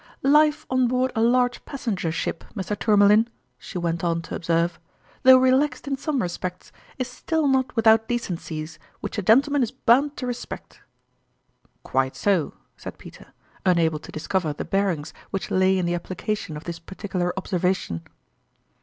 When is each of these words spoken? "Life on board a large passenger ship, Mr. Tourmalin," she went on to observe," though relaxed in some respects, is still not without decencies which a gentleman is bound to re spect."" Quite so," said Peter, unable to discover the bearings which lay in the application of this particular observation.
"Life 0.39 0.65
on 0.67 0.87
board 0.87 1.11
a 1.13 1.21
large 1.21 1.63
passenger 1.63 2.11
ship, 2.11 2.43
Mr. 2.55 2.75
Tourmalin," 2.75 3.27
she 3.59 3.77
went 3.77 4.03
on 4.03 4.23
to 4.23 4.33
observe," 4.33 4.79
though 5.21 5.37
relaxed 5.37 5.87
in 5.87 5.95
some 5.95 6.23
respects, 6.23 6.71
is 6.97 7.07
still 7.07 7.45
not 7.45 7.75
without 7.75 8.07
decencies 8.07 8.79
which 8.99 9.19
a 9.19 9.21
gentleman 9.21 9.61
is 9.61 9.69
bound 9.69 10.17
to 10.17 10.25
re 10.25 10.33
spect."" 10.33 10.81
Quite 11.83 12.15
so," 12.15 12.55
said 12.77 12.97
Peter, 12.97 13.27
unable 13.63 13.99
to 13.99 14.11
discover 14.11 14.53
the 14.53 14.65
bearings 14.65 15.13
which 15.29 15.51
lay 15.51 15.77
in 15.77 15.85
the 15.85 15.93
application 15.93 16.57
of 16.57 16.63
this 16.63 16.79
particular 16.79 17.31
observation. 17.37 18.01